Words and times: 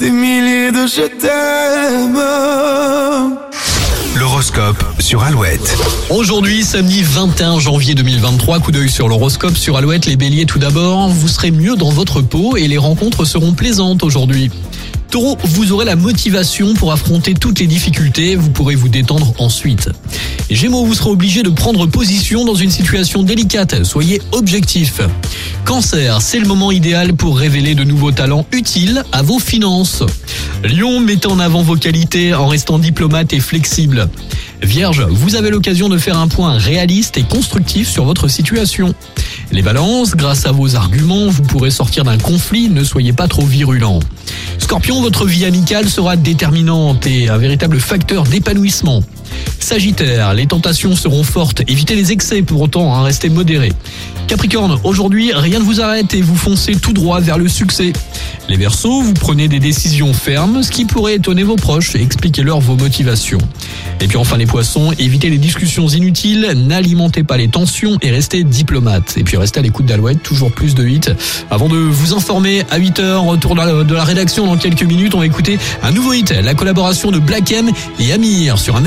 des 0.00 0.10
milliers 0.10 0.72
de 0.72 0.86
je 0.86 1.06
t'aime. 1.20 2.18
L'horoscope 4.18 4.82
sur 4.98 5.22
Alouette. 5.22 5.76
Aujourd'hui, 6.08 6.64
samedi 6.64 7.02
21 7.02 7.60
janvier 7.60 7.94
2023, 7.94 8.60
coup 8.60 8.72
d'œil 8.72 8.88
sur 8.88 9.08
l'horoscope 9.08 9.56
sur 9.56 9.76
Alouette, 9.76 10.06
les 10.06 10.16
béliers 10.16 10.46
tout 10.46 10.58
d'abord, 10.58 11.08
vous 11.10 11.28
serez 11.28 11.50
mieux 11.50 11.76
dans 11.76 11.90
votre 11.90 12.22
peau 12.22 12.56
et 12.56 12.66
les 12.66 12.78
rencontres 12.78 13.26
seront 13.26 13.52
plaisantes 13.52 14.02
aujourd'hui. 14.02 14.50
Taureau, 15.10 15.36
vous 15.42 15.72
aurez 15.72 15.84
la 15.84 15.96
motivation 15.96 16.74
pour 16.74 16.92
affronter 16.92 17.34
toutes 17.34 17.58
les 17.58 17.66
difficultés, 17.66 18.36
vous 18.36 18.50
pourrez 18.50 18.76
vous 18.76 18.88
détendre 18.88 19.34
ensuite. 19.38 19.90
Gémeaux, 20.48 20.84
vous 20.84 20.94
serez 20.94 21.10
obligé 21.10 21.42
de 21.42 21.50
prendre 21.50 21.86
position 21.86 22.44
dans 22.44 22.54
une 22.54 22.70
situation 22.70 23.24
délicate, 23.24 23.82
soyez 23.82 24.22
objectif. 24.30 25.00
Cancer, 25.64 26.22
c'est 26.22 26.38
le 26.38 26.46
moment 26.46 26.70
idéal 26.70 27.14
pour 27.14 27.38
révéler 27.38 27.74
de 27.74 27.82
nouveaux 27.82 28.12
talents 28.12 28.46
utiles 28.52 29.02
à 29.10 29.22
vos 29.22 29.40
finances. 29.40 30.04
Lion, 30.62 31.00
mettez 31.00 31.26
en 31.26 31.38
avant 31.38 31.62
vos 31.62 31.76
qualités 31.76 32.34
en 32.34 32.46
restant 32.46 32.78
diplomate 32.78 33.32
et 33.32 33.40
flexible. 33.40 34.10
Vierge, 34.62 35.06
vous 35.08 35.34
avez 35.34 35.50
l'occasion 35.50 35.88
de 35.88 35.96
faire 35.96 36.18
un 36.18 36.28
point 36.28 36.58
réaliste 36.58 37.16
et 37.16 37.22
constructif 37.22 37.88
sur 37.88 38.04
votre 38.04 38.28
situation. 38.28 38.94
Les 39.52 39.62
balances, 39.62 40.14
grâce 40.14 40.44
à 40.44 40.52
vos 40.52 40.76
arguments, 40.76 41.28
vous 41.28 41.42
pourrez 41.42 41.70
sortir 41.70 42.04
d'un 42.04 42.18
conflit, 42.18 42.68
ne 42.68 42.84
soyez 42.84 43.14
pas 43.14 43.26
trop 43.26 43.46
virulent. 43.46 44.00
Scorpion, 44.58 45.00
votre 45.00 45.24
vie 45.24 45.46
amicale 45.46 45.88
sera 45.88 46.16
déterminante 46.16 47.06
et 47.06 47.30
un 47.30 47.38
véritable 47.38 47.80
facteur 47.80 48.24
d'épanouissement. 48.24 49.02
Sagittaire, 49.58 50.34
les 50.34 50.46
tentations 50.46 50.94
seront 50.94 51.24
fortes, 51.24 51.62
évitez 51.68 51.96
les 51.96 52.12
excès 52.12 52.42
pour 52.42 52.60
autant, 52.60 52.94
hein, 52.94 53.02
restez 53.02 53.30
modéré. 53.30 53.72
Capricorne, 54.26 54.78
aujourd'hui, 54.84 55.32
rien 55.34 55.58
ne 55.58 55.64
vous 55.64 55.80
arrête 55.80 56.12
et 56.14 56.22
vous 56.22 56.36
foncez 56.36 56.76
tout 56.76 56.92
droit 56.92 57.20
vers 57.20 57.38
le 57.38 57.48
succès. 57.48 57.92
Les 58.50 58.56
Verseaux, 58.56 59.00
vous 59.00 59.14
prenez 59.14 59.46
des 59.46 59.60
décisions 59.60 60.12
fermes, 60.12 60.64
ce 60.64 60.72
qui 60.72 60.84
pourrait 60.84 61.14
étonner 61.14 61.44
vos 61.44 61.54
proches 61.54 61.94
expliquez-leur 61.94 62.58
vos 62.58 62.74
motivations. 62.74 63.38
Et 64.00 64.08
puis 64.08 64.16
enfin 64.16 64.36
les 64.36 64.46
Poissons, 64.46 64.90
évitez 64.98 65.30
les 65.30 65.38
discussions 65.38 65.86
inutiles, 65.86 66.54
n'alimentez 66.56 67.22
pas 67.22 67.36
les 67.36 67.46
tensions 67.46 67.96
et 68.02 68.10
restez 68.10 68.42
diplomate. 68.42 69.16
Et 69.18 69.22
puis 69.22 69.36
restez 69.36 69.60
à 69.60 69.62
l'écoute 69.62 69.86
d'Alouette, 69.86 70.24
toujours 70.24 70.50
plus 70.50 70.74
de 70.74 70.84
hits. 70.84 71.12
Avant 71.48 71.68
de 71.68 71.76
vous 71.76 72.12
informer 72.12 72.64
à 72.70 72.80
8h, 72.80 73.18
retour 73.18 73.54
de 73.54 73.94
la 73.94 74.02
rédaction 74.02 74.46
dans 74.46 74.56
quelques 74.56 74.82
minutes, 74.82 75.14
on 75.14 75.20
va 75.20 75.26
écouter 75.26 75.56
un 75.84 75.92
nouveau 75.92 76.12
hit, 76.12 76.30
la 76.32 76.54
collaboration 76.54 77.12
de 77.12 77.20
Black 77.20 77.52
M 77.52 77.70
et 78.00 78.12
Amir 78.12 78.58
sur 78.58 78.74
un 78.74 78.84